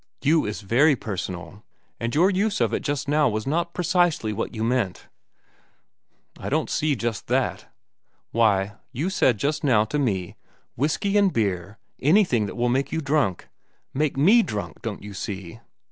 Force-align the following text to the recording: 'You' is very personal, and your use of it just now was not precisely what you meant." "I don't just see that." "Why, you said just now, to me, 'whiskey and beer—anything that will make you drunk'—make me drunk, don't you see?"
'You' 0.23 0.47
is 0.47 0.61
very 0.61 0.95
personal, 0.95 1.63
and 1.99 2.15
your 2.15 2.31
use 2.31 2.59
of 2.59 2.73
it 2.73 2.79
just 2.79 3.07
now 3.07 3.29
was 3.29 3.45
not 3.45 3.75
precisely 3.75 4.33
what 4.33 4.55
you 4.55 4.63
meant." 4.63 5.05
"I 6.39 6.49
don't 6.49 6.69
just 6.69 6.75
see 6.79 6.95
that." 7.27 7.67
"Why, 8.31 8.77
you 8.91 9.11
said 9.11 9.37
just 9.37 9.63
now, 9.63 9.85
to 9.85 9.99
me, 9.99 10.37
'whiskey 10.75 11.17
and 11.19 11.31
beer—anything 11.31 12.47
that 12.47 12.57
will 12.57 12.67
make 12.69 12.91
you 12.91 12.99
drunk'—make 12.99 14.17
me 14.17 14.41
drunk, 14.41 14.81
don't 14.81 15.03
you 15.03 15.13
see?" 15.13 15.59